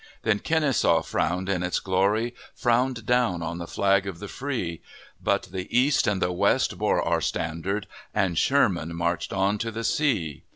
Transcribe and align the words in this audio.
Then 0.23 0.39
Kenesaw 0.39 1.03
frowned 1.03 1.47
in 1.47 1.61
its 1.61 1.79
glory, 1.79 2.33
Frowned 2.55 3.05
down 3.05 3.43
on 3.43 3.59
the 3.59 3.67
flag 3.67 4.07
of 4.07 4.17
the 4.17 4.27
free; 4.27 4.81
But 5.21 5.49
the 5.51 5.67
East 5.69 6.07
and 6.07 6.19
the 6.19 6.31
West 6.31 6.75
bore 6.79 7.03
our 7.03 7.21
standard, 7.21 7.85
And 8.11 8.35
Sherman 8.35 8.95
marched 8.95 9.31
on 9.31 9.59
to 9.59 9.69
the 9.69 9.83
sea! 9.83 10.43